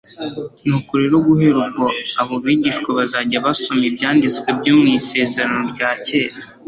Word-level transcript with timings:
Nuko 0.67 0.91
rero 1.01 1.15
guhera 1.27 1.57
ubwo, 1.63 1.85
abo 2.21 2.35
bigishwa 2.43 2.89
bazajya 2.97 3.37
basoma 3.45 3.83
ibyanditswe 3.89 4.47
byo 4.59 4.73
mu 4.79 4.85
Isezerano 4.99 5.61
rya 5.73 5.89
Kera 6.05 6.35